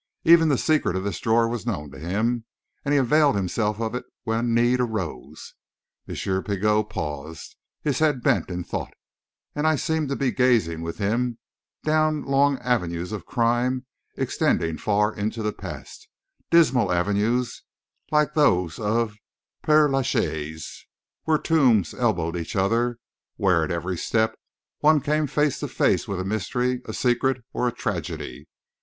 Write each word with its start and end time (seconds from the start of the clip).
Even 0.23 0.49
the 0.49 0.57
secret 0.57 0.95
of 0.95 1.03
this 1.03 1.19
drawer 1.19 1.47
was 1.47 1.67
known 1.67 1.91
to 1.91 1.99
him, 1.99 2.43
and 2.83 2.91
he 2.91 2.97
availed 2.97 3.35
himself 3.35 3.79
of 3.79 3.93
it 3.93 4.03
when 4.23 4.51
need 4.51 4.79
arose." 4.79 5.53
M. 6.07 6.15
Pigot 6.41 6.89
paused, 6.89 7.55
his 7.83 7.99
head 7.99 8.23
bent 8.23 8.49
in 8.49 8.63
thought; 8.63 8.95
and 9.53 9.67
I 9.67 9.75
seemed 9.75 10.09
to 10.09 10.15
be 10.15 10.31
gazing 10.31 10.81
with 10.81 10.97
him 10.97 11.37
down 11.83 12.23
long 12.23 12.57
avenues 12.61 13.11
of 13.11 13.27
crime, 13.27 13.85
extending 14.17 14.79
far 14.79 15.13
into 15.15 15.43
the 15.43 15.53
past 15.53 16.07
dismal 16.49 16.91
avenues 16.91 17.61
like 18.11 18.33
those 18.33 18.79
of 18.79 19.13
Père 19.63 19.87
Lachaise, 19.87 20.87
where 21.25 21.37
tombs 21.37 21.93
elbowed 21.93 22.35
each 22.35 22.55
other; 22.55 22.97
where, 23.35 23.63
at 23.63 23.69
every 23.69 23.99
step, 23.99 24.33
one 24.79 24.99
came 24.99 25.27
face 25.27 25.59
to 25.59 25.67
face 25.67 26.07
with 26.07 26.19
a 26.19 26.25
mystery, 26.25 26.81
a 26.85 26.93
secret, 26.95 27.45
or 27.53 27.67
a 27.67 27.71
tragedy. 27.71 28.47